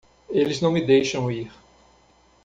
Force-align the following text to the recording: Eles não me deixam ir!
Eles 0.31 0.59
não 0.59 0.71
me 0.71 0.83
deixam 0.83 1.29
ir! 1.29 1.51